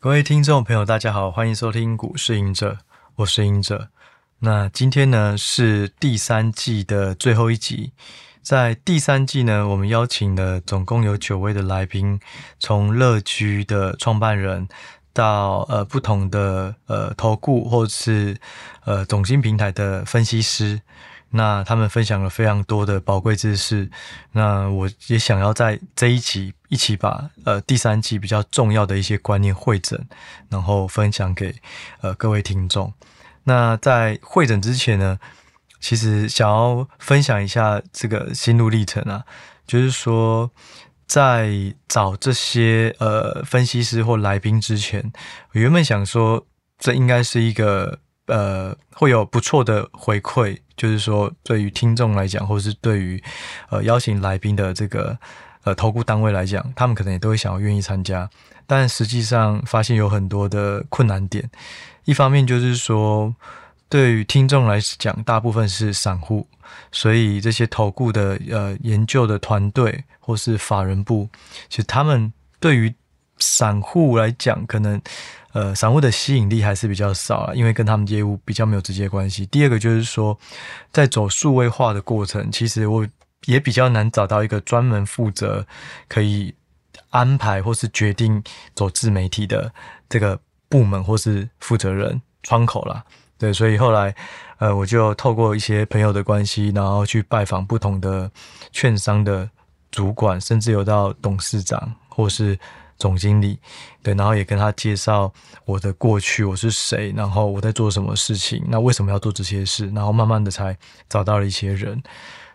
[0.00, 2.78] 各位听众朋友，大家好，欢迎收听股市赢者，
[3.16, 3.88] 我是赢者。
[4.38, 7.90] 那今天呢是第三季的最后一集，
[8.40, 12.20] 在第三季呢，我们邀请了总共有九位的来宾，
[12.60, 14.68] 从乐居的创办人
[15.12, 18.38] 到呃不同的呃投顾或者是
[18.84, 20.80] 呃总经平台的分析师。
[21.30, 23.90] 那他们分享了非常多的宝贵知识，
[24.32, 30.08] 那我也想要在这一集一起把呃第三季比较重要的一些观念会诊，
[30.48, 31.54] 然后分享给
[32.00, 32.92] 呃各位听众。
[33.44, 35.18] 那在会诊之前呢，
[35.80, 39.24] 其实想要分享一下这个心路历程啊，
[39.66, 40.50] 就是说
[41.06, 45.12] 在找这些呃分析师或来宾之前，
[45.52, 46.46] 我原本想说
[46.78, 47.98] 这应该是一个。
[48.28, 53.22] 呃，会有不错的回馈，就是说，对于听众来讲，或是对于
[53.70, 55.18] 呃邀请来宾的这个
[55.64, 58.28] 呃投顾单位来讲，他们可能也都会想要愿意参加。
[58.66, 61.50] 但实际上发现有很多的困难点。
[62.04, 63.34] 一方面就是说，
[63.88, 66.46] 对于听众来讲，大部分是散户，
[66.92, 71.28] 所以这些投顾的呃研究的团队或是法人部，
[71.70, 72.94] 其实他们对于
[73.38, 75.00] 散户来讲，可能。
[75.52, 79.46] 呃，散户的吸引力还是比较少啊，因为跟他们业务比较没有直接关系。
[79.46, 80.38] 第二个就是说，
[80.92, 83.04] 在走数位化的过程，其实我
[83.46, 85.66] 也比较难找到一个专门负责
[86.06, 86.54] 可以
[87.10, 88.40] 安排或是决定
[88.74, 89.72] 走自媒体的
[90.06, 93.02] 这个部门或是负责人窗口啦。
[93.38, 94.14] 对，所以后来
[94.58, 98.30] 呃，我就透过一些朋友的关系，然后去拜访不同的
[98.70, 99.48] 券商的
[99.90, 102.56] 主管，甚至有到董事长或是。
[102.98, 103.58] 总经理，
[104.02, 105.32] 对，然后也跟他介绍
[105.64, 110.76] 我的过去，我是谁，然后我在做什么事情，那为什么要做这些事，然后慢慢的才
[111.08, 112.02] 找到了一些人，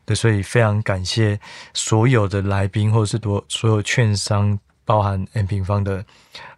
[0.06, 1.40] 对，所以非常感谢
[1.74, 6.04] 所有的来宾，或者是多所有券商，包含 M 平方的，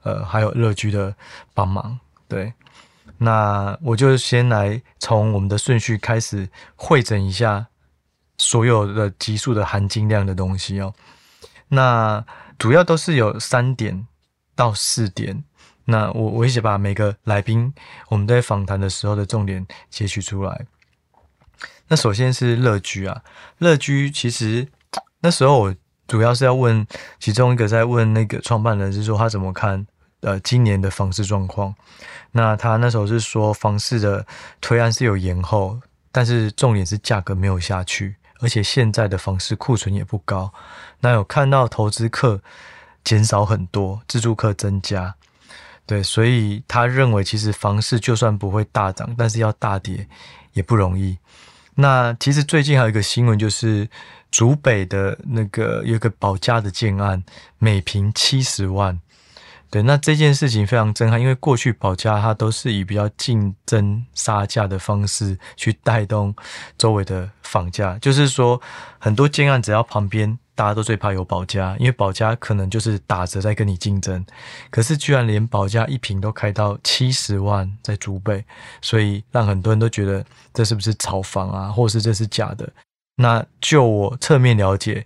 [0.02, 1.16] 呃，还有乐居的
[1.54, 2.52] 帮忙，对，
[3.20, 7.68] 那我就先来从我们的顺序开始汇整一下
[8.40, 10.92] 所有的集数的含金量的东西哦，
[11.68, 12.26] 那。
[12.58, 14.08] 主要都是有三点
[14.56, 15.44] 到四点，
[15.86, 17.74] 那我我一起把每个来宾
[18.10, 20.66] 我们在访谈的时候的重点截取出来。
[21.88, 23.22] 那首先是乐居啊，
[23.60, 24.68] 乐居其实
[25.20, 25.76] 那时候我
[26.08, 26.86] 主要是要问
[27.20, 29.86] 其中一个在问那个创办人是说他怎么看
[30.22, 31.76] 呃今年的房市状况。
[32.32, 34.26] 那他那时候是说房市的
[34.60, 35.80] 推案是有延后，
[36.12, 38.16] 但是重点是价格没有下去。
[38.42, 40.54] 而且现在的房市库存也不高，
[41.02, 42.42] 那有看到投资客
[43.04, 45.16] 减少很多，自住客增加，
[45.86, 50.08] 对，所以他认为其实房市就算不会大涨，但是要大跌
[50.54, 51.18] 也不容易。
[51.76, 53.90] 那其实最近还有一个新闻，就是
[54.32, 57.24] 竹北的那个有个保家的建案，
[57.60, 59.00] 每坪七十万。
[59.70, 66.34] 对，那这件事情非常震撼，因为过去保家它都是以比较竞争杀价的方式去带动
[66.78, 68.62] 周围的房价，就是说
[69.00, 74.26] 很多建案只要旁边大家都最怕有保家，因为保家可能就是打折在跟你竞争，
[74.72, 78.44] 可是居然连保家一坪都开到七十万在竹北，
[78.82, 82.68] 所以让很多人都觉得这是不是炒房啊，或是这是假的？
[83.18, 85.06] 那就我侧面了解，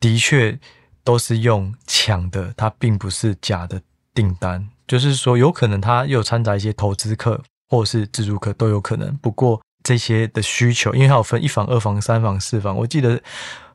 [0.00, 0.58] 的确。
[1.04, 3.82] 都是用抢的，它并不是假的
[4.14, 9.12] 订单，就是说有可能它又掺杂一些投资客或是自住客都有可能。
[9.16, 13.20] 不过这些的需求，因为它有分一房、二房、三房、四房，我记得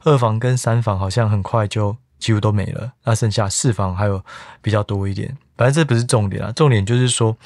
[0.08, 4.24] 二房跟三房好像很快就几乎都没了，那剩下四房还有
[4.62, 5.38] 比较多一点。
[5.56, 7.38] 反正这不是重点啊，重点就是说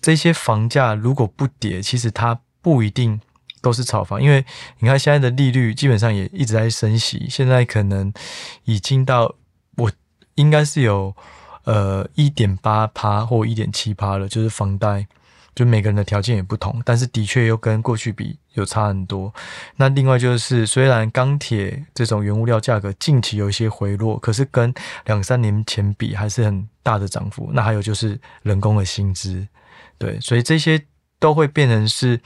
[0.00, 3.20] 这些房价如果不跌，其实它不一定。
[3.62, 4.44] 都是炒房，因为
[4.80, 8.12] 你看现在的利率基本上也一直在升息，现在可能
[8.64, 9.36] 已经到
[9.76, 9.88] 我
[10.34, 11.14] 应该是有
[11.62, 15.06] 呃一点八趴或一点七趴了，就是房贷，
[15.54, 19.32] 就每个人的条件也不同，但是的确又跟过去比有差很多。
[19.76, 24.72] 那另外就是虽然钢铁这种原物料价格近期有一些回落，可是跟
[25.06, 27.50] 两三年前比还是很大的涨幅。
[27.52, 29.46] 那还有就是人工的薪资，
[29.98, 30.82] 对，所以这些
[31.18, 32.20] 都会变成是。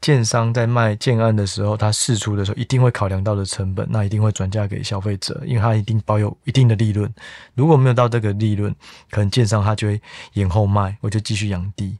[0.00, 7.12] 建商在卖建案的时候，他释出的时候一定会考量到的成本，那一定会转嫁给消费者，因为他一定保有一定的利润。
[7.54, 8.74] 如果没有到这个利润，
[9.10, 10.00] 可能建商他就会
[10.34, 11.98] 延后卖，我就继续养地。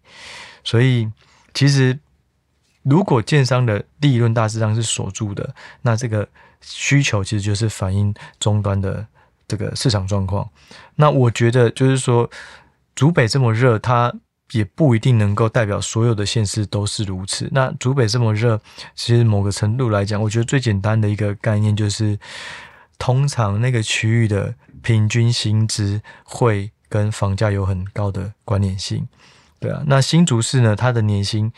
[0.62, 1.10] 所以，
[1.52, 1.98] 其实
[2.82, 6.28] 如果建商的利润大致上是锁住的，那这个
[6.60, 9.04] 需求其实就是反映终端的
[9.48, 10.48] 这个市场状况。
[10.94, 12.30] 那我觉得就是说，
[12.94, 14.14] 竹北这么热，它。
[14.52, 17.48] 也不一定能够代表所有的县市都是如此。
[17.52, 18.60] 那竹北这么热，
[18.94, 22.18] 其实某个程度来讲，我觉得最简单的一个概念就是，
[22.98, 29.06] 通常那个区域的平均薪资会跟房价有很高的关联性。
[29.60, 31.52] 对啊，那新竹市呢，它的年薪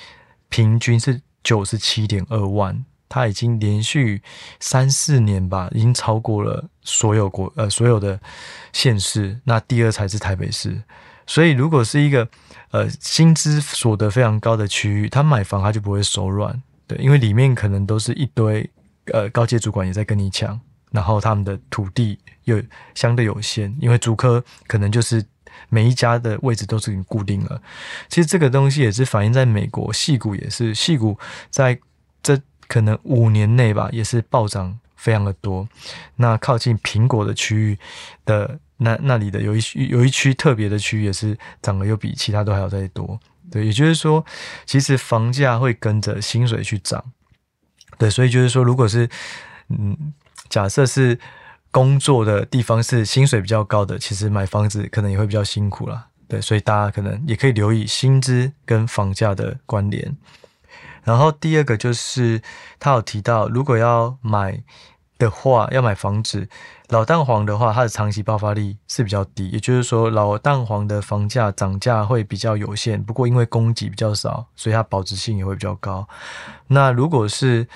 [0.48, 4.22] 平均是九十七点二万，它已经连续
[4.58, 8.18] 三四年吧，已经超过了所有国呃所有的
[8.72, 10.82] 县市，那第二才是台北市。
[11.26, 12.28] 所以如果是一个
[12.70, 18.68] 呃薪资所得非常高的区域，他买房他就不会手软，对，因为里面可能都是一堆
[19.12, 22.62] 呃高阶主管也在跟你抢，然后他们的土地又
[22.94, 25.24] 相对有限，因为竹科可能就是。
[25.68, 27.60] 每一家的位置都是已经固定了。
[28.08, 31.18] 其实这个东西也是反映在美国，矽谷也是，矽谷
[31.50, 31.78] 在
[32.22, 35.68] 这可能五年内吧，也是暴涨非常的多。
[36.16, 37.78] 那靠近苹果的区域
[38.24, 43.18] 的那那里的有一区有一区特别的区域，也是涨得又比其他都还要再多。
[43.50, 44.24] 对，也就是说，
[44.66, 47.02] 其实房价会跟着薪水去涨。
[47.98, 49.08] 对，所以就是说，如果是
[49.68, 50.12] 嗯，
[50.48, 51.18] 假设是。
[51.72, 56.08] 工作的地方是薪水比较高的，其实买房子可能也会比较辛苦啦。
[56.26, 60.16] 对，所以大家可能也可以留意薪资跟房价的关联。
[61.04, 62.42] 然后第二个就是
[62.80, 64.60] 他有提到，如果要买
[65.20, 66.48] 的话，要买房子，
[66.88, 73.00] 老蛋黄的话，它的长期爆发力是比较低，也就是说老蛋黄的房价涨价会比较有限。
[73.00, 76.08] 不过因为供给比较少，所以它保值性也会比较高。
[76.66, 77.68] 那如果是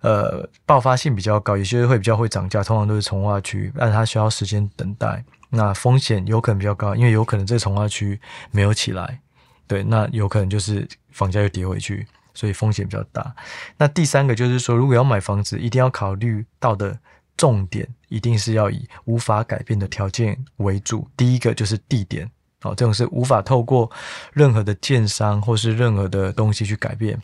[0.00, 8.20] 呃，爆发性比较高，有些会比较会涨价，通常都是从化区，但它需要时间等待，那风险有可能比较高，因为有可能这个重划区
[8.50, 9.20] 没有起来，
[9.68, 12.04] 对，那有可能就是房价又跌回去，
[12.34, 13.34] 所以风险比较大。
[13.76, 16.98] 那第三个就是说，如果要买房子，一定要考虑到的
[17.36, 21.08] 重点，一定是要以无法改变的条件为主。
[21.16, 22.30] 第一个就是地点，
[22.62, 23.90] 哦，这种是无法透过
[24.32, 27.20] 任何的建商或是任何的东西去改变。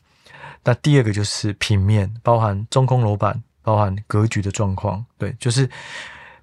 [0.64, 5.70] 那第二个就是平面，包含中空楼板，包含格局的状况，对，就是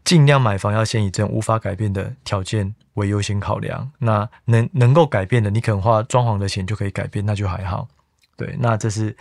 [0.04, 3.92] 尽量买房要先以这种无法改变的条件为优先考量。
[4.00, 7.88] 那能能够改变的，你可能花装潢的钱就可以改变，那就还好。
[8.38, 9.16] 对，那这是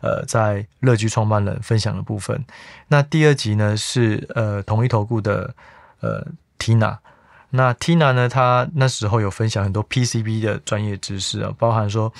[0.00, 2.44] 呃在乐居创办人分享的部分。
[2.88, 5.54] 那第二集呢是呃同一投顾的
[6.00, 6.26] 呃
[6.58, 6.98] Tina，
[7.50, 12.12] 那 Tina 呢，她那时候有分享很多 PCB 的专业知识啊，包含说。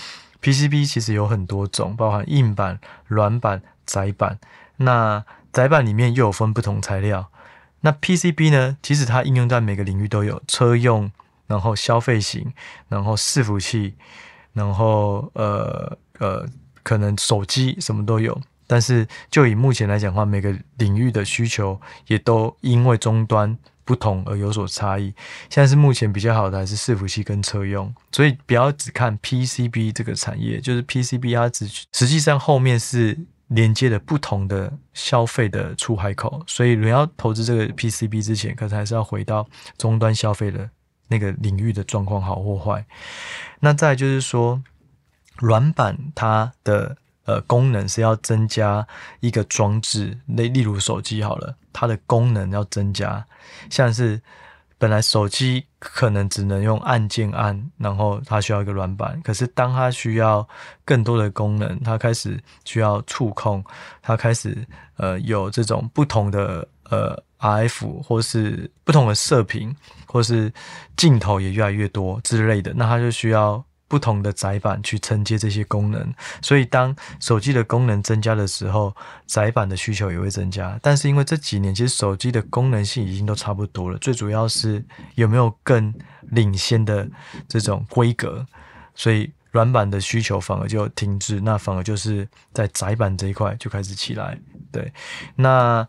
[0.43, 4.39] PCB 其实有很多种，包含硬板、软板、窄板。
[4.79, 7.31] 那窄板里面又有分不同材料。
[7.83, 8.79] 那 PCB 呢？
[8.83, 11.13] 其实它应用在每个领域都有，车用，
[11.47, 12.55] 然后消费型，
[12.89, 13.97] 然后伺服器，
[14.55, 16.49] 然后呃呃，
[16.83, 18.41] 可能手机什么都有。
[18.67, 23.59] 但是就以目前来讲的话，每个领域的需求也都因为终端。
[23.83, 25.13] 不同而有所差异。
[25.49, 33.19] 现在是目前比较好的还是伺服器跟车用，所以不要只看 PCB 这个产业，就是 PCB 它只实际上后面是
[33.49, 39.45] 连接的不同的消费的出海口，所以你要投资这个 PCB 之前，可是还是要回到
[39.77, 40.71] 终端消费的
[41.09, 42.87] 那个领域的状况好或坏。
[43.59, 44.63] 那再就是说，
[45.41, 46.97] 软板它的。
[47.27, 48.85] 呃，功能是要增加
[49.21, 53.25] 一个装置，例例如手机好了，它的功能要增加，
[53.69, 54.21] 像是
[54.79, 60.49] 本来手机可能只能用按键按，然后它需要一个软板，可是当它需要
[60.85, 63.63] 更多的功能，它开始需要触控，
[64.03, 64.67] 它开始
[64.97, 69.73] 呃有这种不同的呃 RF 或是不同的射频，
[70.07, 70.53] 或是
[70.97, 73.65] 镜头也越来越多之类的，那它就需要。
[73.91, 78.95] 不同的载板去承接这些功能，所以当手机的功能增加的时候，
[79.27, 80.79] 载板的需求也会增加。
[80.81, 84.81] 但是因为这几年其实手机的功能性已经都差不多了，最主要是
[85.17, 85.93] 有没有更
[86.31, 87.05] 领先的
[87.49, 88.47] 这种规格，
[88.95, 94.39] 所以软板的需求反而就停滞，那反而就是在载板这一块就开始起来。
[94.71, 94.93] 对，
[95.35, 95.85] 那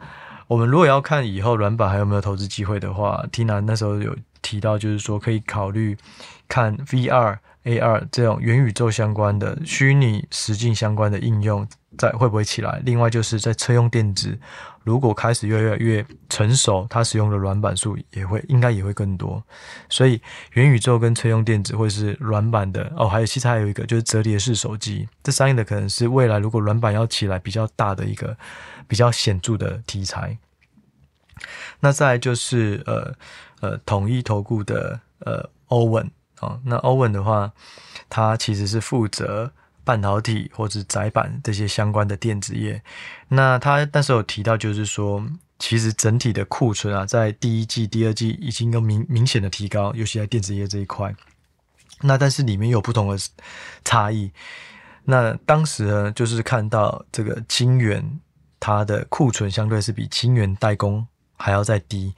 [0.48, 5.96] 我们如果要看以后软板还有没有投资机会的话，Tina 那时候有提到，就是说可以考虑
[6.48, 7.38] 看 VR。
[7.64, 12.82] AR 这种元宇宙相关的虚拟实境相关的应用在会不会起来？
[12.86, 14.36] 另外就是在车用电子，
[14.84, 19.44] 如果开始越来越成熟，它使用的软板数也会应该也会更多。
[19.90, 20.20] 所以
[20.54, 28.36] 元宇宙跟车用电子会是软板的哦，还有其实还有一个就是折叠式手机，这三个可能是未来如果软板要起来比较大的一个
[28.88, 30.38] 比较显著的题材。
[31.80, 33.14] 那再就是呃
[33.60, 36.10] 呃统一投顾的呃欧文。
[36.42, 37.52] 哦，那欧文的话，
[38.10, 39.52] 他其实是负责
[39.84, 42.82] 半导体或者窄板这些相关的电子业。
[43.30, 45.24] 那他那时候有提到，就是说，
[45.60, 51.16] 其实整体的库存啊，在第一季、第二季已经有明明显的提高，尤其在电子业这一块。
[52.02, 53.18] 那但是里面有不同的
[53.86, 54.32] 差异。
[55.04, 58.20] 那当时呢，就是看到这个晶圆，
[58.60, 61.08] 它的库存相对是比晶圆代工
[61.38, 62.14] 还要再低。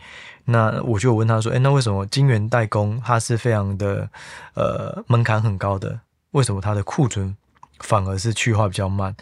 [0.45, 4.09] 那我就问他说：“诶，那为什么晶圆代工它是非常的
[4.55, 6.01] 呃门槛很高的？
[6.31, 7.35] 为什么它的库存
[7.79, 9.15] 反而是去化比较慢？”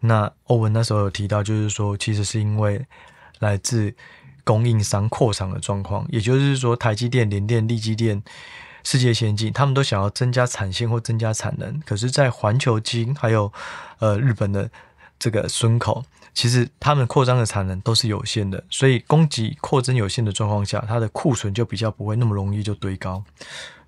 [0.00, 2.84] 那欧文那时候有提到，就是说其实是因为
[3.38, 3.94] 来自
[4.44, 8.22] 供应商扩厂的状况，也就是说台积电、联电、力积电、
[8.82, 13.52] 世界先进，他们都想要增加产线或增加产能，可是，在环球晶还有
[14.00, 14.68] 呃日本的
[15.22, 16.04] 这个村口。
[16.34, 23.22] 其实他们扩张的产能都是有限的，所以供给扩增有限的状况下，它的库存就比较不会那么容易就堆高。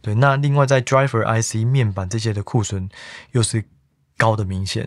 [0.01, 2.89] 对，那另外在 driver IC 面板这些的库存
[3.33, 3.65] 又是
[4.19, 4.87] 高的明显。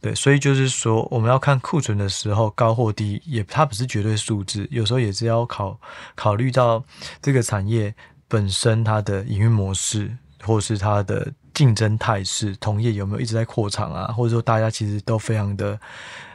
[0.00, 5.78] 对，所以就是说我们要看库存的时候高或低，也它不是绝对数字，有时候也是要考
[6.14, 6.84] 考虑到
[7.20, 7.92] 这个产业
[8.28, 15.78] 本身它的营运模式，或是它的竞争态势，同业有没有一直在扩厂啊，或者说大家其实都非常的。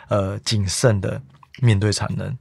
[0.10, 1.22] 呃，谨慎的
[1.60, 2.34] 面对产能，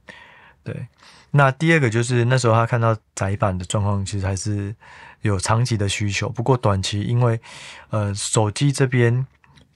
[0.63, 0.87] 对。
[1.31, 4.73] 那第二个就是那时候他看到窄板的状况，其实还是
[5.21, 6.29] 有长期的需求。
[6.29, 7.37] 不过短期因为
[7.89, 9.27] 呃手机这边，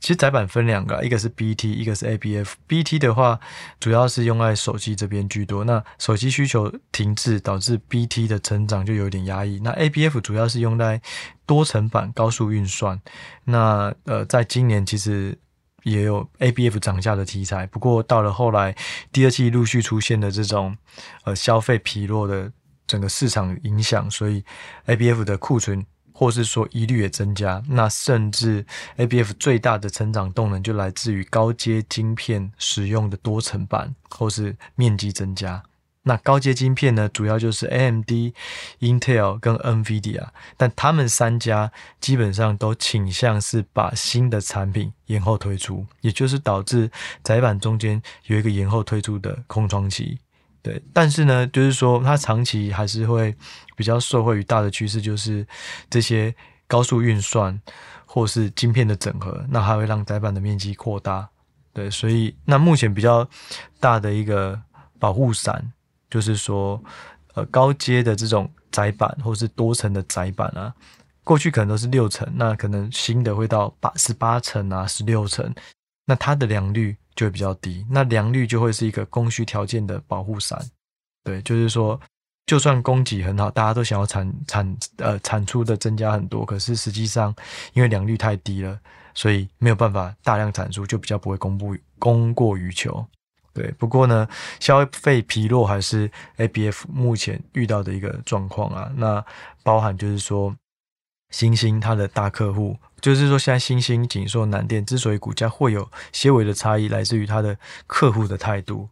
[0.01, 2.53] 其实窄板分两个，一个是 BT，一个是 ABF。
[2.67, 3.39] BT 的话
[3.79, 5.63] 主要是用在手机这边居多。
[5.63, 9.61] 那手机需求停滞，导致 BT 的成长就有点压抑。
[9.63, 11.01] 那 ABF 主要是用在
[11.45, 12.99] 多层板高速运算。
[13.45, 15.37] 那呃，在今年其实。
[15.83, 18.75] 也有 ABF 涨价的题材，不过到了后来，
[19.11, 20.77] 第二季陆续出现的这种
[21.23, 22.51] 呃消费疲弱的
[22.85, 24.45] 整个市场影响，所以
[24.85, 25.83] ABF 的库存
[26.21, 27.63] 或是说疑虑也增加。
[27.67, 28.63] 那甚至
[28.97, 35.63] ABF 最大的成长动能就来自于高阶晶片使用的多层板或是面积增加。
[36.03, 38.33] 那高阶晶片呢，主要就是 AMD、
[38.81, 46.91] Intel 跟 NVIDIA，但他们三家基本上都倾向是把新的产品延后推出，也就是导致
[47.23, 50.19] 窄板中间有一个延后推出的空窗期。
[50.61, 53.35] 对，但是呢，就是说它长期还是会
[53.75, 55.45] 比较受惠于大的趋势，就是
[55.89, 56.33] 这些
[56.67, 57.59] 高速运算
[58.05, 61.27] 或是晶片的整合，那还会让载板的面积扩大。
[61.73, 63.27] 对，所以那目前比较
[63.79, 64.61] 大的一个
[64.99, 65.71] 保护伞。
[66.11, 66.83] 就是说，
[67.35, 70.73] 呃，高阶的这种载板或是多层的载板啊，
[71.23, 75.49] 过去可能都是六层，那可能新的会到八十八层啊，十六层，
[76.05, 80.59] 那它的良率就会比较低，那良率就会是一个供需条件的保护伞。
[81.23, 81.99] 对，就是说，
[82.45, 87.33] 就算供给很好，大家都想要产产呃产出的增加很多，可是实际上
[87.73, 88.79] 因为良率太低了，
[89.13, 93.05] 所以没有办法大量产出，就比较不会供不供过于求。
[93.53, 94.27] 对，不过呢，
[94.59, 98.89] 消费疲弱还是 ABF 目前遇到的一个状况啊。
[98.95, 99.23] 那
[99.61, 100.55] 包含就是说，
[101.31, 107.57] 星星它的大客户，就是说现在欣兴、景硕、南电之所以股价会有些微的差异，来自于它的
[107.87, 108.87] 客户的态度。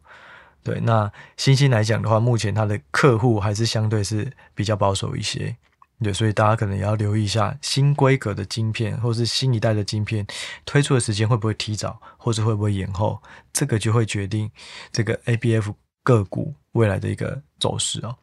[0.62, 5.56] 对，那星星来讲的话，目前它的客户还是相对是比较保守一些。
[6.02, 10.26] 对，所以大家可能也要留意一下新规格的晶片，或是新一代的晶片
[10.64, 14.50] 推出的时间会不会提早，或是会不会延后，这个就会决定
[14.90, 18.16] 这个 ABF 个股未来的一个走势哦。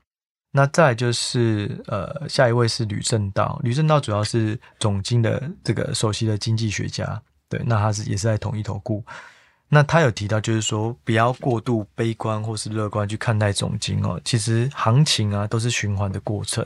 [0.57, 9.03] 那再就是呃，下一位是吕正道，吕正道主要是总经的这个首席的经济学家，对，那他是也是在统一投顾，
[9.69, 16.65] 那他有提到就是说不要过度悲观或是乐观去看待总经哦，其实行情啊都是循环的过程。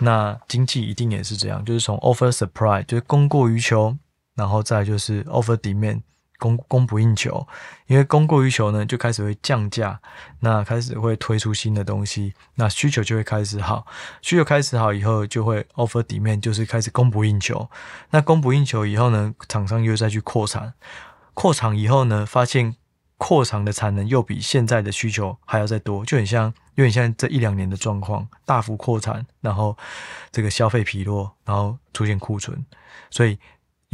[0.00, 3.96] 那经济一定也是这样，就是从 over supply 就是供过于求，
[4.34, 6.02] 然后再就是 over demand
[6.44, 7.46] 供供不应求，
[7.86, 9.98] 因为供过于求呢，就开始会降价，
[10.40, 13.86] 那开始会推出新的东西，那需求就会开始好，
[14.20, 17.70] 需求开始好以后就会 offer 底面就是开始供不应求，
[18.10, 20.74] 那供不应求以后呢，厂商又再去扩产，
[21.32, 22.76] 扩厂以后呢，发现。
[23.16, 29.78] 扩厂的产能又比现在的需求还要再多，就很像，有点像这一两年的状况，大幅扩产，然后
[30.32, 32.66] 这个消费疲弱，然后出现库存，
[33.10, 33.38] 所以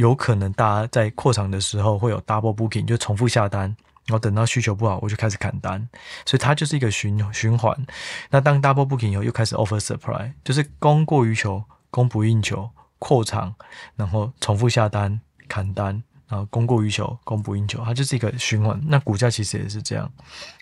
[0.01, 3.61] 有可能大家在扩场的时候会有 double booking，就重复下单，
[4.07, 5.87] 然后等到需求不好，我就开始砍单，
[6.25, 7.85] 所以它就是一个循循环。
[8.31, 13.53] 那当 double booking 以后，又开始 over supply，就是供过于求，供不应求，扩场，
[13.95, 16.01] 然后重复下单，砍单。
[16.31, 18.81] 啊，供过于求，供不应求，它就是一个循环。
[18.87, 20.09] 那股价其实也是这样，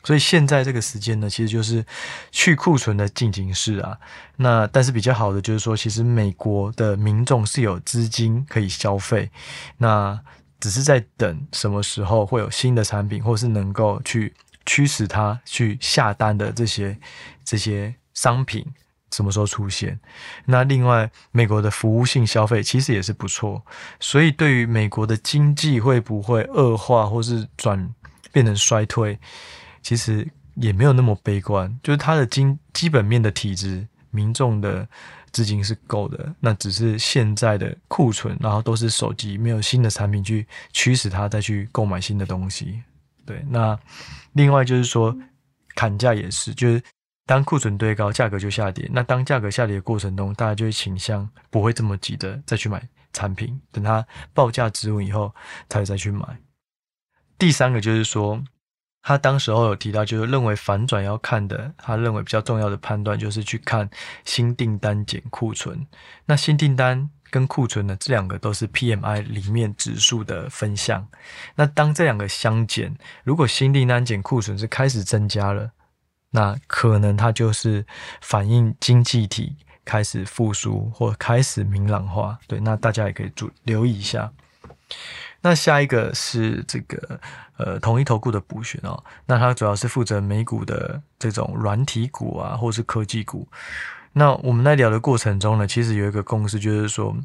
[0.04, 1.86] 所以现在这个时间呢，其实就是
[2.32, 3.96] 去库存的进行式啊。
[4.38, 9.30] 那但是比较好的就是说，其实美国的民众是有资金可以消费，
[9.78, 10.20] 那
[10.60, 14.34] 只是在等什么时候会有新的产品，或是能够去
[14.66, 16.98] 驱使他去下单的这些
[17.46, 18.66] 这些商品。
[19.12, 20.00] 什么时候出现？
[20.46, 23.64] 那另外，美国的服务性消费其实也是不错，
[24.00, 27.94] 所以对于美国的经济会不会恶化或是转
[28.32, 29.18] 变成衰退，
[29.82, 34.88] 其实也没有那么悲观，就是它的经基本面的体质，民众的
[35.32, 42.82] 资金是够的，那只是现在的库存，然后都是手机，没有新的产品去驱使它再去购买新的东西。
[43.26, 43.78] 对，那
[44.34, 45.16] 另外就是说
[45.76, 46.82] 砍价也是，就是
[47.30, 48.90] 当库存堆高，价格就下跌。
[48.92, 52.82] 那当价格下跌的过程中，大家就会倾向不会这么急的再去买
[53.14, 55.32] 产品，等它报价止稳以后
[55.70, 56.26] 才再去买。
[57.38, 58.44] 第三个就是说。
[59.02, 63.90] 他当时候有提到，就是认为反转要看的，他认为比较重要的判断就是去看
[64.26, 65.88] 新订单减库存。
[66.26, 71.08] 那新订单跟库存呢，这两个都是 PMI 里面指数的分项。
[71.56, 72.94] 那当这两个相减，
[73.24, 75.72] 如果新订单减库存是开始增加了，
[76.32, 77.86] 那可能它就是
[78.22, 82.38] 反映经济体开始复苏或开始明朗化。
[82.48, 84.32] 对，那大家也可以注留意一下。
[85.42, 87.20] 那下一个是这个
[87.58, 93.48] 呃统一投顾的补选哦，那它主要是负责美股的这种软体股啊，或是科技股。
[94.14, 97.16] 那我们在聊的过程中呢，其实有一个共识，就是说，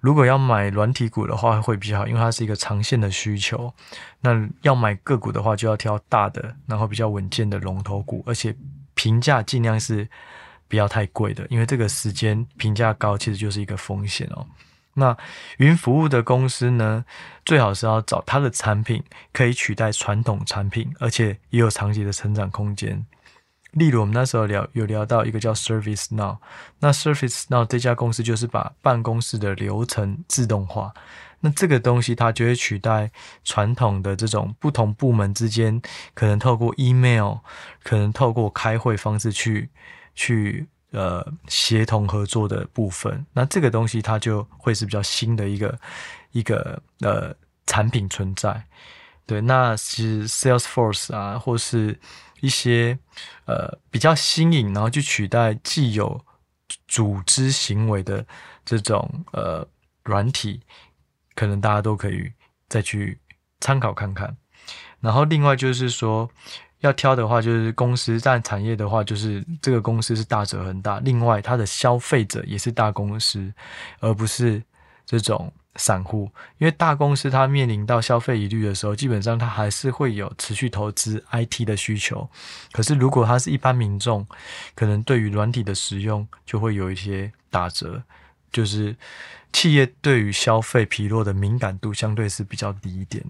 [0.00, 3.72] 如果要买软体股的话会比较好，因为它是一个长线的需求。
[4.20, 8.54] 那要买个股的话，就要挑大的，然后比较稳健的龙头股，而且
[8.94, 10.06] 评价尽量是
[10.68, 14.46] 不要太贵的，因为这个时间评价高，其实就是一个风险哦。
[14.96, 15.16] 那
[15.56, 17.04] 云服务的公司呢，
[17.44, 23.04] 最好是要找它的产品可以取代传统产品，而且也有长期的成长空间。
[23.74, 26.38] 例如，我们那时候聊有聊到一个叫 ServiceNow，
[26.80, 30.92] 那 ServiceNow 这家公司就是把办公室的流程自动化，
[31.40, 33.10] 那这个东西它就会取代
[33.44, 35.80] 传统的这种不同部门之间
[36.14, 37.36] 可能透过 email，
[37.82, 39.70] 可能透过开会方式去
[40.14, 40.66] 去。
[40.94, 45.76] 呃，协同合作的部分，那这个东西它就会是比较新的一个
[46.30, 47.34] 一个呃
[47.66, 48.64] 产品存在。
[49.26, 51.98] 对，那是 Salesforce 啊，或是
[52.44, 52.98] 一些
[53.46, 56.24] 呃比较新颖，然后去取代既有
[56.86, 58.24] 组织行为的
[58.64, 59.66] 这种呃
[60.02, 60.60] 软体，
[61.34, 62.32] 可能大家都可以
[62.68, 63.18] 再去
[63.60, 64.36] 参考看看。
[65.00, 66.30] 然后另外就是说。
[66.80, 71.00] 要挑的话，就是公司占产业的话，就是这个公司是大者恒大。
[71.00, 73.50] 另外，它的消费者也是大公司，
[74.00, 74.62] 而不是
[75.06, 76.30] 这种散户。
[76.58, 82.28] 因为大公司它面临到消费疑虑的时候，基本上它还是会有持续投资 IT 的需求。
[82.72, 84.26] 可是，如果它是一般民众，
[84.74, 88.02] 可能对于软体的使用就会有一些打折。
[88.52, 88.96] 就是
[89.52, 93.24] 企业对于消费疲弱的敏感度相对是比较低一点。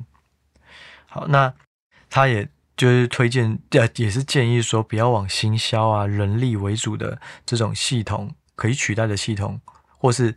[1.06, 1.52] 好，那
[2.08, 2.48] 他也。
[2.76, 9.60] 就是推荐，呃，也是建议说，不要往行销啊、人力为主的这种系统可以取代的系统，
[9.96, 10.34] 或是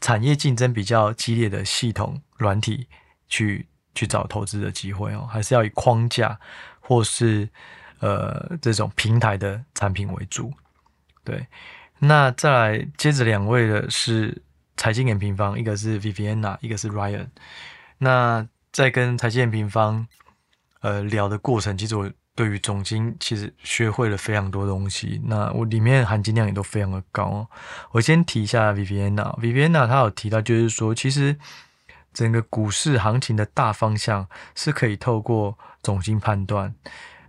[0.00, 2.88] 产业竞争比较激烈的系统软体
[3.28, 6.38] 去去找投资的机会哦，还是要以框架
[6.80, 7.48] 或是
[8.00, 10.52] 呃这种平台的产品为主。
[11.24, 11.46] 对，
[11.98, 14.42] 那再来接着两位的是
[14.76, 17.28] 财经眼平方，一个是 Viviana，一个是 Ryan。
[17.98, 20.06] 那在跟财经眼平方。
[20.80, 25.20] 呃，聊的过程，其实我对于总经其实学会了非常多东西。
[25.24, 27.48] 那我里面含金量也都非常的高。
[27.90, 31.36] 我先提一下 Viviana，Viviana 她有提到，就是说，其实
[32.12, 36.74] 整个股市行情的大方向是可以透过总经判断。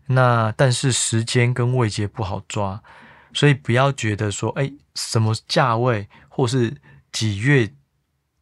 [0.08, 2.84] 那但是时间跟位阶不好抓，
[3.34, 6.76] 所以不要觉得说，哎，什么价位，或是
[7.12, 7.74] 几月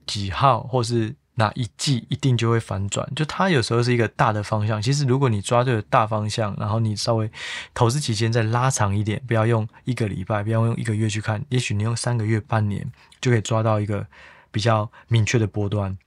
[0.06, 1.15] 几号，或是。
[1.38, 4.82] 哪一季一定就会反转，就它有时候是一个大的方向。
[4.82, 7.30] 其实如果你抓对了大方向，然后你稍微
[7.74, 14.08] 投资期间再拉长一点，不要用一个礼拜，不要用一个月去看，也许你用三个月、半年就可以抓到一个
[14.50, 15.98] 比较明确的波段。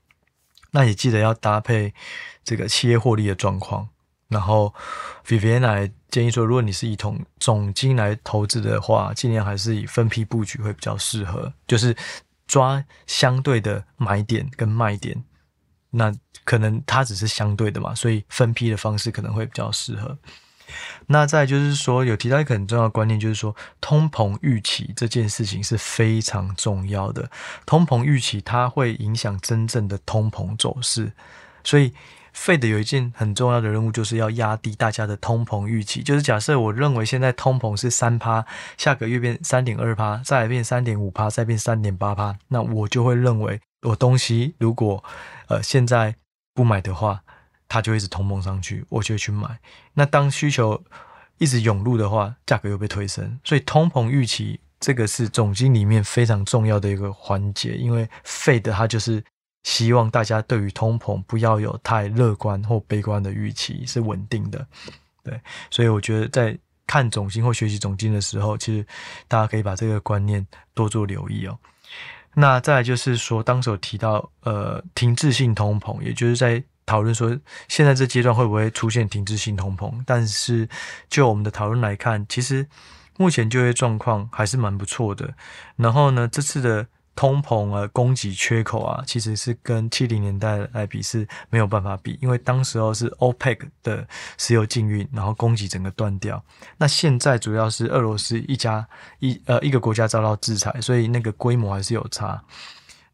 [0.71, 1.93] 那也记得要搭配
[2.43, 3.87] 这个企业获利的状况。
[4.29, 4.73] 然后
[5.27, 11.95] Viviana 建议说，如果你是以总总金来投资的话，尽量还是以分批布局会比较适合，就是。
[12.49, 15.23] 抓相对的买点跟卖点，
[15.91, 16.11] 那
[16.43, 20.17] 可能它只是相对的嘛，所以分批的方式可能会比较适合。
[21.07, 27.29] 那再就是说，有提到一个很重要的观念，就是说通膨预期这件事情是非常重要的。
[27.65, 31.13] 通膨预期它会影响真正的通膨走势，
[31.63, 31.93] 所以。
[32.35, 36.01] Fed 有一件很重要的任务，就是要压低大家的通膨预期。
[36.01, 38.45] 就是假设我认为现在通膨是三趴，
[38.77, 45.03] 下个月变三点二趴，再来变三点五趴，再变三点八趴，那我就会认为我东西如果
[45.47, 46.15] 呃现在
[46.53, 47.21] 不买的话，
[47.67, 49.59] 它就一直通膨上去，我就会去买。
[49.93, 50.83] 那当需求
[51.37, 59.23] 一直涌入的话，价格又被推升，所以通膨预期这个是总经里面非常重要的一个环节，因为 Fed 它就是。
[59.63, 64.65] 希望大家对于通膨不要有太乐观或悲观的预期，是稳定的。
[65.21, 68.85] 对，所以我觉得在看总经或学习总经的时候，其实
[69.27, 71.57] 大家可以把这个观念多做留意哦。
[72.33, 79.93] 那再来就是说，当时有提到呃停滞性通膨，也就是在讨论说现在这阶段会不会出现停滞性通膨。
[80.05, 80.67] 但是
[81.09, 82.65] 就我们的讨论来看，其实
[83.17, 85.33] 目前就业状况还是蛮不错的。
[85.75, 86.87] 然后呢，这次的。
[87.19, 96.41] 通膨啊，供给缺口啊，其实是跟七零年代来比是没有办法比，因为当时候是 OPEC 的石油禁运，然后供给整个断掉。
[96.77, 98.87] 那现在主要是俄罗斯一家
[99.19, 102.41] 一呃一个国家遭到制裁，所以那个规模还是有差。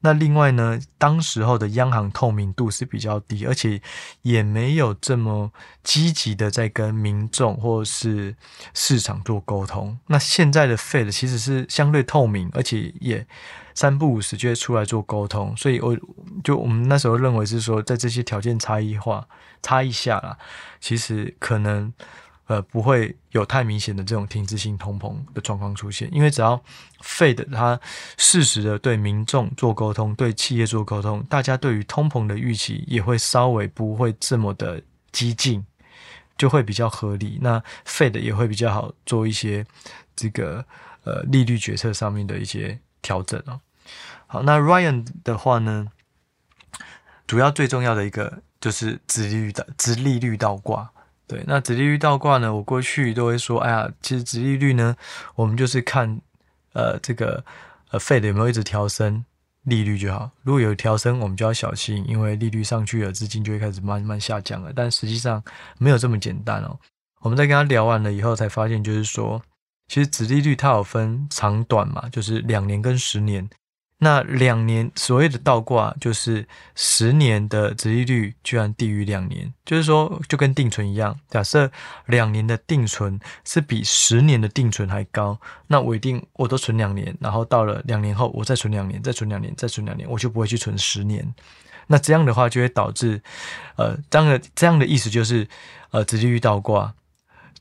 [0.06, 3.82] 那另外呢，当时候的央行透明度是比较低，而且
[4.22, 5.52] 也没有这么
[5.84, 8.36] 积极的在跟民众或是
[8.76, 9.98] 市场做沟通。
[10.06, 13.26] 那现在的 Fed 其实是相对透明，而且也
[13.74, 15.58] 三不五时就会出来做沟通。
[15.58, 15.98] 所以我
[16.44, 19.28] 就我们那时候认为是说，在这些条件差异化
[19.64, 20.38] 差异下啦，
[20.80, 21.92] 其实可能。
[22.48, 26.64] 呃，不会有太明显的这种停滞性通膨的状况出现，因为只要
[27.02, 27.80] Fed 它
[28.18, 34.80] 适时的对民众做沟通，对企业做沟通，大家对于通膨的预期也会稍微不会这么的
[35.12, 35.66] 激进，
[36.38, 37.40] 就会比较合理。
[37.42, 39.66] 那 Fed 也会比较好做一些
[40.16, 40.64] 这个
[41.04, 43.60] 呃利率决策上面的一些调整哦。
[44.28, 45.88] 好，那 Ryan 的话呢，
[47.26, 50.92] 主要最重要的一个就是殖利率的殖利率倒挂。
[51.28, 52.54] 对，那殖利率倒挂呢？
[52.54, 54.96] 我过去都会说，哎呀，其实殖利率呢，
[55.36, 56.22] 我们就是看，
[56.74, 57.44] 呃，这个
[57.90, 59.26] 呃，Fed 有没有一直调升
[59.64, 60.30] 利率就好。
[60.44, 64.72] 如果有调升，我们就要小心，因为利率上去了，资金就会开始慢慢下降了。
[64.76, 65.44] 但实际上
[65.80, 66.80] 没有这么简单哦。
[67.22, 69.42] 我们在跟他聊完了以后，才发现就是说，
[69.88, 73.50] 其实殖利率它有分长短嘛，就是两年跟十年。
[73.98, 81.72] 那两年所谓的倒挂，就是十年的殖利率居然低于两年，就是说就跟定存一样，假设
[82.08, 91.34] 两年的定存是比十年的定存还高，那我一定我都存两年，然后到了两年后我再存两年，再存两年，再存两年，我就不会去存十年。
[91.88, 93.22] 那这样的话就会导致，
[93.78, 95.48] 呃，这样的这样的意思就是，
[95.92, 96.94] 呃，殖利率倒挂，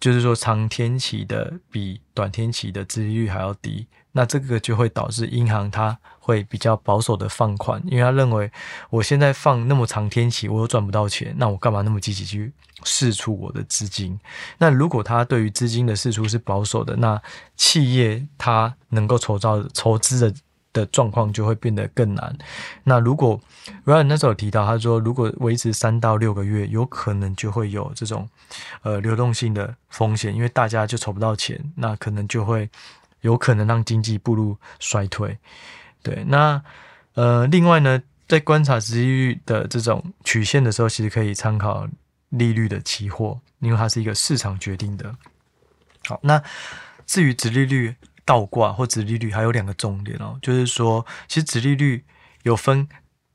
[0.00, 3.86] 就是说长天期的比短天期的殖利率还要低。
[4.16, 8.50] 那这个就会导致银行它会比较保守的放款，因为他认为
[8.88, 12.50] 我现在放那么长天期，我又赚不到钱，那我干嘛那么积极去
[12.82, 14.18] 释出我的资金？
[14.56, 17.20] 那如果他对于资金的释出是保守的，那
[17.56, 20.34] 企业它能够筹到筹资的
[20.72, 22.34] 的状况就会变得更难。
[22.84, 23.38] 那如果
[23.84, 28.26] Ryan 那时候有提到，他说如果维持三到六个月，有可能就会有这种
[28.80, 32.70] 呃流动性的风险，因为大家就筹不到钱，那可能就会。
[33.24, 35.38] 有可能让经济步入衰退，
[36.04, 36.62] 对，那
[37.14, 41.88] 呃，另外呢，在观察殖利率的这种曲线的时候，其实可以参考
[42.28, 45.12] 利率的期货，因为它是一个市场决定的。
[46.06, 46.40] 好，那
[47.06, 52.04] 至于殖利率倒挂或殖利率，还有两个重点哦，就是说，其实殖利率
[52.44, 52.86] 有分。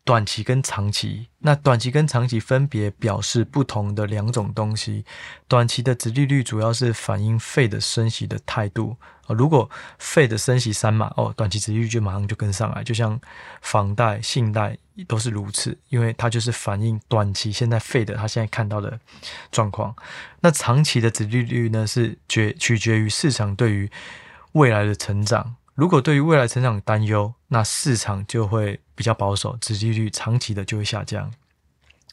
[0.09, 5.05] 短期跟长期，那短期跟长期分别表示不同的两种东西。
[5.47, 9.35] 短期的殖利率主要是反映 Fed 升息的态度啊。
[9.35, 9.69] 如果
[10.01, 13.21] Fed 升息三码哦，短期殖利率就马上就跟上来，就像
[13.61, 14.75] 房贷、信贷
[15.07, 18.99] 都是如此，因为它就是反映短期现在 Fed 它现在看到的
[19.51, 19.95] 状况。
[20.39, 23.87] 那长期的殖利率呢，是决取决于市场对于
[24.53, 25.57] 未来的成长。
[25.79, 31.31] 如果对于未来成长担忧，那市场就会比较保守，殖利率长期的就会下降。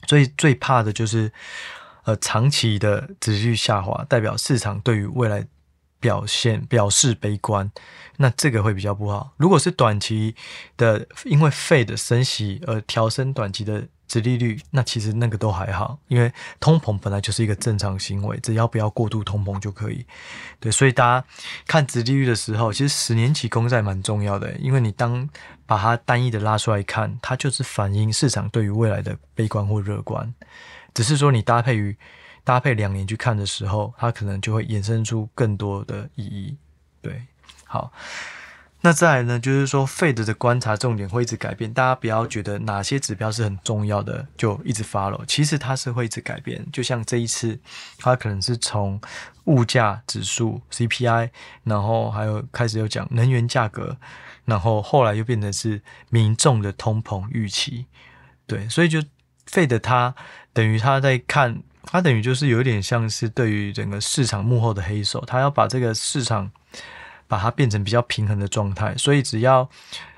[0.07, 1.33] 所以最怕的就是，
[2.05, 5.45] 呃，长期的殖利率下滑，代表市场对于未来
[5.99, 7.73] 表现表示悲观，
[8.19, 9.33] 那这个会比较不好。
[9.37, 10.37] 如果是短期
[10.77, 13.89] 的，因为 Fed 升息而调升短期的。
[14.09, 20.07] 殖利率，那其实那个都还好，因为通膨本来就是一个正常行为，只要不要过度通膨就可以。
[20.61, 21.27] 对，所以大家
[21.67, 25.29] 看殖利率的时候，其实十年期公债蛮重要的，因为你当
[25.67, 30.33] 把它单一的拉出来看，它就是反映市场对于未来的悲观或乐观。
[30.95, 31.97] 只是说你搭配于
[32.45, 36.57] 搭配两年去看的时候，它可能就会衍生出更多的意义。
[37.03, 37.23] 对，
[37.65, 37.93] 好。
[38.87, 46.65] 那再来呢，就是说，Fed 的观察重点会一直改变，大家不要觉得哪些指标是很重要的就一直 follow，其实它是会一直改变。
[46.73, 47.59] 就像这一次，
[47.99, 49.01] 它可能是从
[49.47, 51.31] 物价指数 CPI，
[51.65, 53.97] 然后还有开始有讲能源价格，
[54.45, 57.87] 然后后来又变成是民众的通膨预期。
[58.47, 59.03] 对，所以就
[59.51, 60.15] Fed 它
[60.53, 66.53] 等于他在看，它等于就是有点像是对于整个市场幕后的黑手，他要把这个市场。
[67.27, 69.69] 把它变成比较平衡的状态，所以只要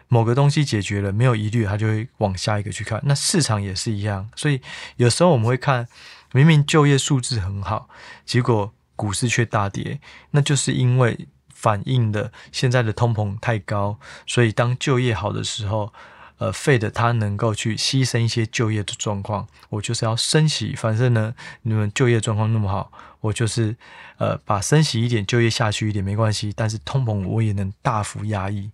[0.09, 3.01] 某个东西解决了，没有疑虑，它就会往下一个去看。
[3.05, 4.61] 那市场也是一样，所以
[4.97, 5.87] 有时候我们会看，
[6.33, 7.89] 明明就业数字很好，
[8.25, 15.93] 结果股市却大跌，那就是因为反映的现在的通膨太高，所以当就业好的时候。
[16.39, 20.75] 呃费的他能够去牺牲一些就业的状况，我就是要升息。
[20.75, 23.77] 反正呢，你们就业状况那么好，我就是
[24.17, 26.53] 呃把升息一点，就业下去一点没关系。
[26.57, 28.71] 但是通膨我也能大幅压抑。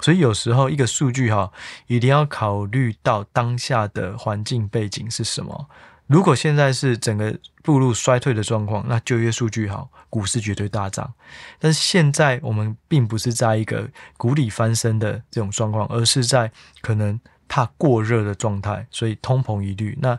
[0.00, 1.52] 所以有时候一个数据哈，
[1.88, 5.68] 一定要考虑到当下的环境背景是什么。
[6.08, 11.12] 如果现在是整个步入衰退的状况，那就业数据好，股市绝对大涨。
[11.58, 19.98] 但是现在我们并不是在一个谷底翻身的这种状况，而是在可能怕过热的状态，所以通膨疑虑。
[20.00, 20.18] 那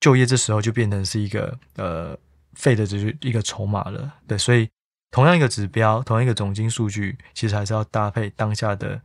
[0.00, 2.18] 就业这时候就变成是一个呃
[2.54, 4.14] 废的，只是一个筹码了。
[4.26, 4.68] 对，所以
[5.12, 9.00] 同样一个指标，同样一个总经数据，其实还是要搭配当下的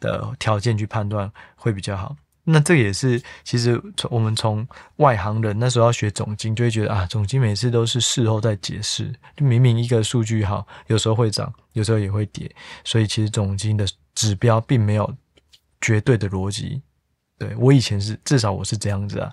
[0.00, 2.16] 的条件去判断会比较好。
[2.52, 12.50] 那这也是，其实从我们从外行人那时候要学总经，就会觉得啊，总经每次都是事后再解释，就明明一个数据好，有时候会涨，有时候也会跌，
[12.84, 15.14] 所以其实总经的指标并没有
[15.80, 16.82] 绝对的逻辑。
[17.38, 19.32] 对，我以前是，至少我是这样子啊，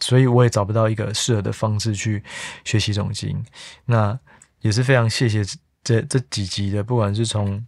[0.00, 2.22] 所以我也找不到一个适合的方式去
[2.64, 3.44] 学习总经。
[3.84, 4.18] 那
[4.60, 5.42] 也是非常谢谢
[5.82, 7.64] 这这几集的，不管是从。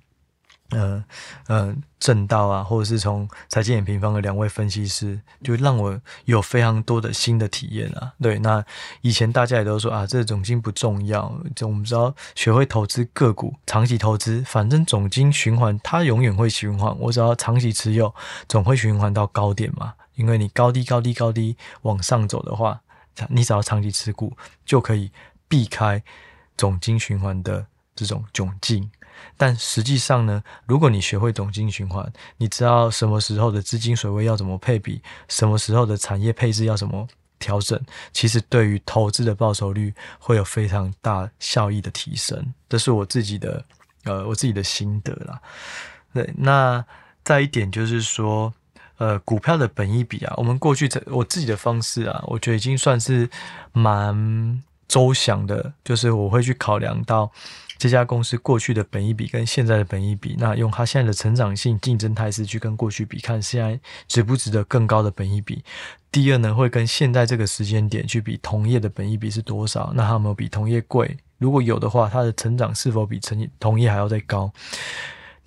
[0.70, 1.05] 嗯
[1.48, 8.12] 嗯，正道啊，或者是从财经眼平方的两位分析师，就让我有非常多的新的体验啊。
[8.20, 8.64] 对，那
[9.00, 18.12] 以前大家也都说啊，这总金不重要，就我们知道学会投资个股，长期投资，反正总金循环它永远会循环，我只要长期持有，
[18.48, 19.94] 总会循环到高点嘛。
[20.16, 22.81] 因为你高低高低高低往上走的话，
[23.29, 25.12] 你只要长期持股，就可以
[25.46, 26.02] 避开
[26.57, 28.90] 总经循环的这种窘境。
[29.37, 37.07] 但实际上呢，如果你学会总经循环，你知道什么时候的资金水位要怎么配比，什么时候的产业配置要怎么
[37.38, 37.79] 调整，
[38.12, 42.55] 其实对于投资的报酬率会有非常大效益的提升。
[42.68, 43.64] 这是我自己的
[44.05, 45.40] 呃我自己的心得啦。
[46.14, 46.83] 对，那
[47.22, 48.52] 再一点就是说，
[48.96, 53.29] 呃，股票的本益比啊，我们过去我自己的方式啊，我觉得已经算是
[53.72, 57.31] 蛮周详的，就是我会去考量到。
[57.78, 65.62] 这家公司过去的本益比跟现在的本益比，那用它现在的成长性、竞争态势去跟过去比，看现在值不值得更高的本益比。
[66.10, 71.16] 第二呢，会跟现在这个时间点去比同业的本益比是多少，那它有没有比同业贵？
[71.38, 74.50] 如果有的话，它的成长是否比成同业还要再高？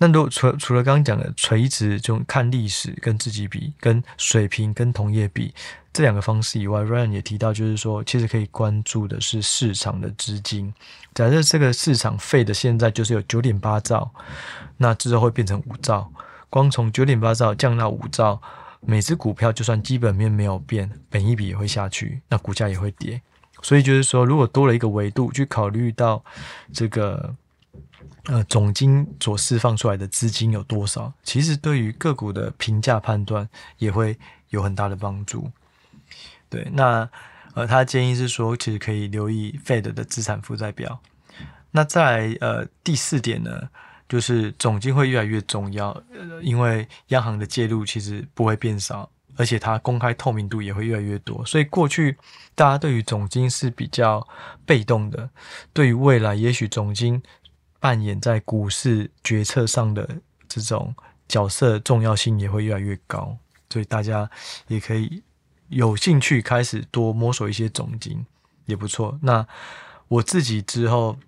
[0.02, 5.54] 那如果除除了刚刚讲的垂直，就看历史跟自己比，跟水平跟同业比
[5.92, 10.72] 这两个方式以外，Ryan 也提到，就是说其实可以关注的是市场的资金。
[11.14, 14.10] 假设这个市场费的现在就是有九点八兆，
[14.78, 16.10] 那之后会变成五兆。
[16.48, 18.40] 光从九点八兆降到五兆，
[18.80, 23.20] 每只股票就算基本面没有变，本一比也会下去，那股价也会跌。
[23.60, 26.24] 所以就是说，如果多了一个维度去考虑到
[26.72, 27.36] 这个。
[28.30, 31.12] 呃，总金所释放出来的资金有多少？
[31.24, 34.16] 其实对于个股的评价判断也会
[34.50, 35.50] 有很大的帮助。
[36.48, 37.10] 对，那
[37.54, 41.00] 呃，他建议是说，其实可以留意 Fed 的资产负债表。
[41.72, 43.68] 那在呃第四点呢，
[44.08, 51.44] 就是总金会越来越重要，呃，因为央行的介入其实不会变少，而且它公开透明度也会越来越多。
[51.44, 52.16] 所以过去
[52.54, 54.24] 大家对于总金是比较
[54.64, 55.28] 被动的，
[55.72, 57.20] 对于未来也许总金。
[57.80, 60.08] 扮演在股市决策上的
[60.46, 60.94] 这种
[61.26, 63.36] 角色重要性也会越来越高，
[63.70, 64.30] 所以大家
[64.68, 65.22] 也可以
[65.68, 68.24] 有兴趣开始多摸索一些总经
[68.66, 69.18] 也不错。
[69.22, 69.46] 那
[70.08, 71.18] 我自己之后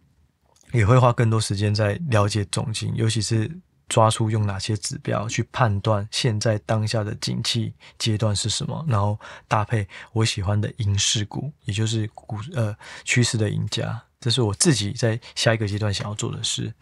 [0.72, 3.50] 也会花更多时间在了解总经，尤其是
[3.88, 14.02] 抓出用哪些指标去判断现在当下的景气阶段是什么，然后搭配我喜欢的赢势股，也就是股呃趋势的赢家。
[14.22, 16.72] 这是我自己在下一个阶段想要做的事。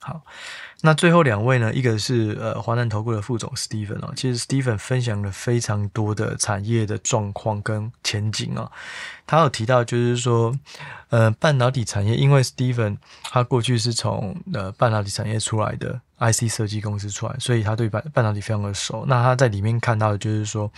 [0.00, 0.22] 好，
[0.82, 1.74] 那最后两位呢？
[1.74, 8.70] 一个是呃华南投顾的副总 Steven 哦，其实 Steven 分享了非常多的产业的状况跟前景哦。
[9.26, 10.56] 他有提到就是说，
[11.08, 16.00] 呃，半导体产业，因为 Steven 他过去是从呃半导体产业出来的。
[16.18, 19.04] IC 设计公司出来，所以他对半半导体非常的熟。
[19.06, 20.72] 那他在里面看到的就是说，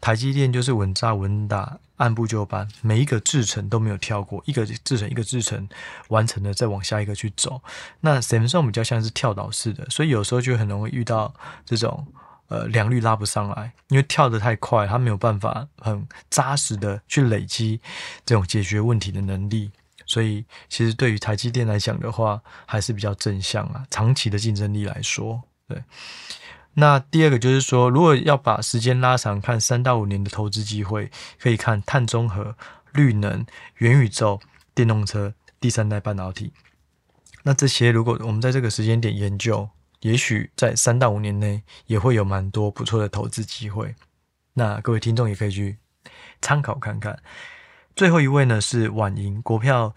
[0.00, 5.68] 台积电就是稳扎稳打，按部就班，每一个制程都没有跳过，一个制程一个制程
[6.08, 7.60] 完成了，再往下一个去走。
[8.00, 11.32] 那 Samsung 比较像是跳岛式的，所以有时候就很容易遇到
[11.64, 12.06] 这种
[12.48, 17.80] 呃良率拉不上来，因为跳得太快，它没有办法很扎实的去累积
[18.24, 19.70] 这种解决问题的能力。
[20.06, 23.84] 所以，其实对于台积电来讲的话，还是比较正向啊。
[23.90, 25.82] 长期的竞争力来说，对。
[26.80, 31.10] 那第二个就是说，如果要把时间拉长，看三到五年的投资机会，
[31.40, 32.54] 可以看碳中和、
[32.92, 33.44] 绿能、
[33.78, 34.40] 元宇宙、
[34.76, 36.52] 电动车、第三代半导体。
[37.42, 39.68] 那这些如果我们在这个时间点研究，
[40.02, 43.96] 也许在三到五年内也会有蛮多不错的投资机会。
[44.54, 45.78] 那各位听众也可以去
[46.40, 47.18] 参考看看。
[47.96, 49.92] 最后一位呢是婉盈国票，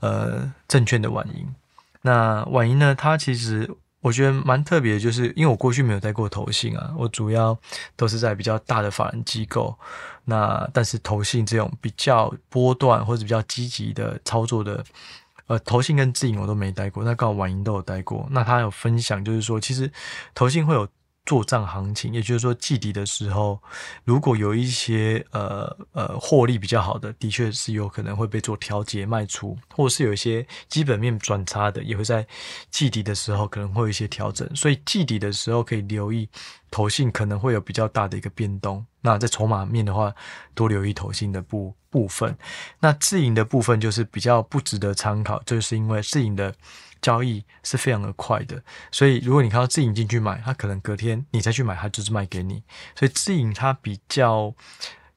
[0.00, 1.54] 呃，证券的婉盈。
[2.02, 3.70] 那婉盈呢，它其实。
[4.04, 7.58] 我觉得蛮特别的，就是因为我过去没有带过投信啊，我主要
[7.96, 9.74] 都是在比较大的法人机构。
[10.26, 14.84] 那但是投信这种比较波段或者比较积极的操作的，
[15.46, 17.02] 呃，投信跟自营我都没带过。
[17.02, 18.28] 那刚好婉莹都有带过。
[18.30, 19.90] 那他有分享，就是说其实
[20.34, 20.86] 投信会有。
[21.26, 23.58] 做账行情，也就是说季底的时候，
[24.04, 32.26] 如果有一些呃呃获利比较好的，的确是有可能会被做调节卖出，或者是有一些基本面转差的，也会在
[32.70, 34.48] 季底的时候可能会有一些调整。
[34.54, 36.28] 所以季底的时候可以留意
[36.70, 38.84] 投信可能会有比较大的一个变动。
[39.00, 40.14] 那在筹码面的话，
[40.54, 42.36] 多留意投信的部部分。
[42.80, 46.54] 那自营的部分就是比较不值得参考，就是因为自营的。
[47.04, 52.62] 交易是非常的快的，所以如果你看到自营进去买，它可能隔天你再去买，它就是卖给你。
[52.98, 54.54] 所以自营它比较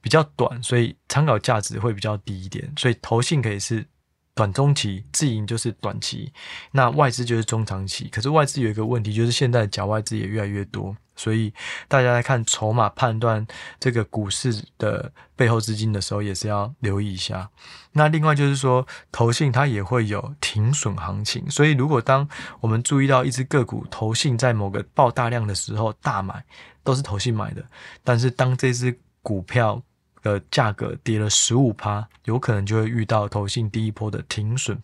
[0.02, 2.70] 比较短，所以参考价值会比较低一点。
[2.76, 3.86] 所以投信可以是
[4.34, 6.30] 短中期，自营就是短期，
[6.72, 8.06] 那外资就是中长期。
[8.10, 10.94] 可是外资有一个问题，就是现在的假外资也越来越多。
[11.18, 11.52] 所以
[11.88, 13.44] 大家在看筹码判断
[13.80, 17.50] 这个股市的背后资金的时候，也是要留意一下。
[17.92, 21.50] 那另外就是说，投信它也会有停损行情。
[21.50, 22.26] 所以如果当
[22.60, 26.44] 我们注意到一只个股投信在某个爆大量的时候大买，
[26.84, 27.64] 都是投信买的。
[28.04, 29.82] 但是当这只股票
[30.22, 34.80] 的价格跌了十五趴，有可能就会遇到投信第一波的停损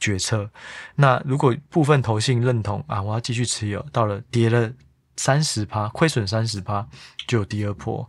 [0.00, 0.50] 决策。
[0.96, 4.72] 那如果部分投信认同啊，我要继续持有，到了跌了。
[5.16, 6.86] 三十趴亏损三十趴
[7.26, 8.08] 就有第二波，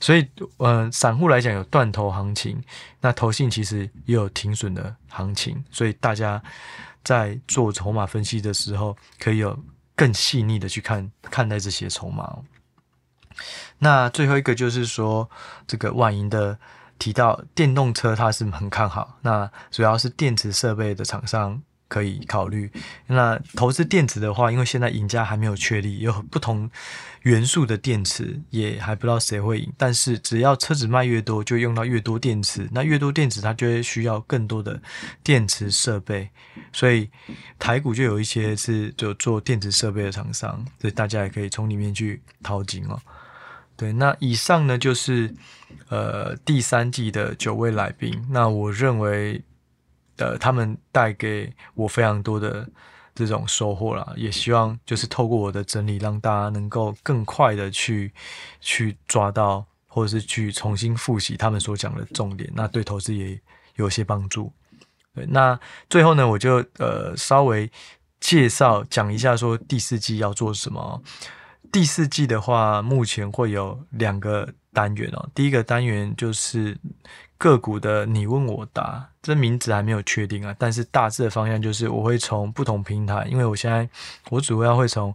[0.00, 0.22] 所以
[0.58, 2.62] 嗯、呃，散户来讲有断头行情，
[3.00, 6.42] 那投信其实也有停损的行情，所以大家
[7.04, 9.58] 在做筹码分析的时候，可以有
[9.94, 12.38] 更细腻的去看看待这些筹码。
[13.78, 15.28] 那最后一个就是说，
[15.66, 16.58] 这个万盈的
[16.98, 21.62] 提到电动车，它是很看好，那主要是电池设备的厂商。
[21.88, 22.70] 可以考虑。
[23.06, 26.68] 那投资电池的话，因为现在赢家还没有确立，有不同
[27.22, 29.72] 元素的电池，也还不知道谁会赢。
[29.76, 34.80] 但是只要车子卖越多，就用到越多电池，那越多电池，它就会需要更多的
[35.22, 36.28] 电池设备。
[36.72, 37.08] 所以
[37.58, 43.00] 台股就有一些是就做电池设备的厂商，所以大家也可以从里面去淘金哦。
[43.76, 45.32] 对，那以上呢就是
[45.88, 48.26] 呃第三季的九位来宾。
[48.30, 49.42] 那我认为。
[50.18, 52.66] 呃，他们带给我非常多的
[53.14, 58.12] 这种收获啦，也希望就是透过我的整理，让大家能够更快的去
[58.60, 63.40] 去抓到，或者是去重新复习他们所讲的重点，那对投资也
[63.76, 64.52] 有些帮助。
[65.14, 67.70] 对，那最后呢，我就呃稍微
[68.20, 71.02] 介绍讲一下，说第四季要做什么。
[71.72, 75.28] 第四季的话，目前会有两个单元哦。
[75.34, 76.78] 第一个单元就是。
[77.38, 83.88] 个股的你问我答，这名字还没有确定啊，但是大致的方向就是我会从不同平台，因为我现在
[84.30, 85.14] 我主要会从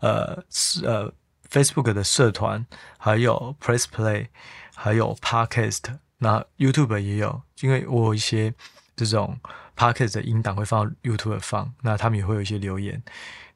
[0.00, 0.42] 呃
[0.84, 1.12] 呃
[1.50, 2.64] Facebook 的社团，
[2.98, 4.26] 还有 Press Play，
[4.74, 8.52] 还有 Podcast，那 YouTube 也有，因为我有一些
[8.96, 9.38] 这种
[9.76, 13.02] Podcast 的音档会放到 YouTube 放，那他们也会有一些留言。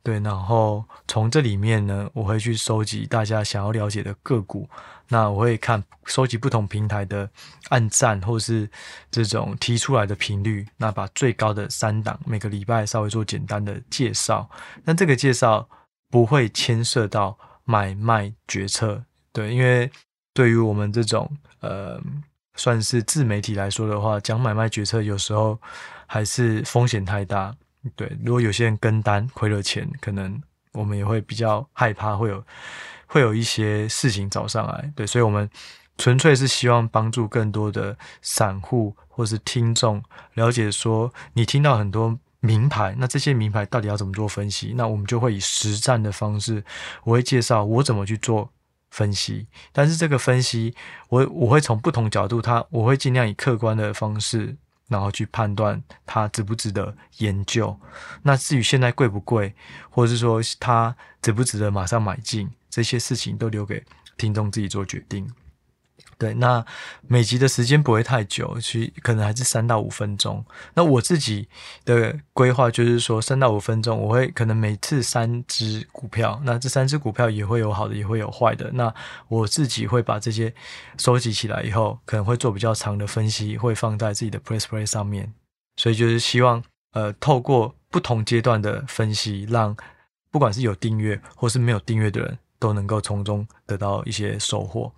[0.05, 4.69] 对，然后从这里面呢，我会去收集大家想要了解的个股。
[5.09, 7.29] 那我会看收集不同平台的
[7.71, 8.71] 按赞，或是
[9.11, 10.67] 这种提出来的频率。
[10.77, 14.49] 那把最高的三档每个礼拜稍微做简单的介绍。
[14.85, 15.67] 那这个介绍
[16.11, 19.91] 不会牵涉到买卖决策，对，因为
[20.35, 21.99] 对于我们这种呃
[22.57, 25.59] 算是自媒体来说的话，讲买卖决策有时候
[26.07, 27.55] 还是风险太大。
[27.97, 30.41] 对，如果有些人跟单亏了钱，可能
[30.73, 32.45] 我们也会比较害怕，会有
[33.07, 34.93] 会有一些事情找上来。
[34.97, 35.49] 对，所以我们
[35.99, 40.03] 纯粹是希望帮助更多的散户或是听众
[40.35, 44.73] 了解说，你听到很多名牌，那这些名牌到底要怎么做分析？
[44.77, 46.65] 那我们就会以实战的方式，
[47.05, 48.51] 我会介绍我怎么去做
[48.91, 49.47] 分析。
[49.73, 50.75] 但是这个分析，
[51.09, 54.57] 我我会从不同角度，它我会尽量以客观的方式。
[54.89, 57.79] 然后去判断它值不值得研究。
[58.23, 59.55] 那至于现在贵不贵，
[59.91, 63.85] 或者是说它值不值得马上买进，这些事情都留给
[64.17, 65.31] 听众自己做决定。
[66.19, 66.65] 对，那
[67.07, 70.45] 每集的时间不会太久，其实可能还是三到五分钟。
[70.75, 71.49] 那我自己
[71.85, 78.71] 的规划就是说，三到五分钟，我会可能每次三只股票，那这三只股票也会有好的，也会有坏的。
[78.73, 78.93] 那
[79.29, 80.53] 我自己会把这些
[80.99, 85.33] 收集起来以后，可能会做比较长的分析，会放在自己的 Press Play 上面。
[85.77, 86.63] 所以就是希望
[86.93, 89.77] 呃，透过不同阶段的分析，让
[90.31, 94.91] 不管是有订阅或是没有订阅的人都能够从中得到一些收获。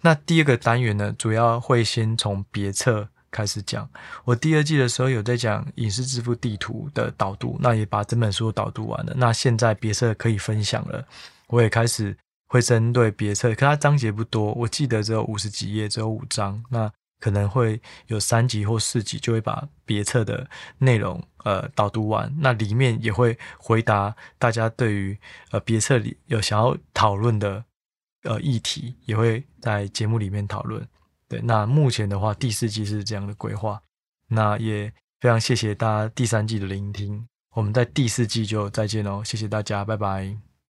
[0.00, 3.88] 那第二个单元呢，主要会先从别册开始讲。
[4.24, 9.12] 我第二季的时候有在讲影视致富地图的导读，那也把整本书导读完了。
[9.16, 11.06] 那现在别册可以分享了，
[11.46, 12.16] 我也开始
[12.48, 16.60] 会针对别册，可它章节不多，我记得只有五十几页，只有五章。
[16.70, 16.90] 那
[17.22, 22.34] 可能会有三集或四集，就会把别册的内容呃导读完。
[22.40, 25.16] 那里面也会回答大家对于
[25.52, 27.64] 呃别册里有想要讨论的
[28.24, 30.84] 呃议题，也会在节目里面讨论。
[31.28, 33.80] 对，那目前的话第四季是这样的规划。
[34.26, 40.51] 那也非常谢谢大家第三季的聆听，我们在第四季就再见喽，谢谢大家，拜拜。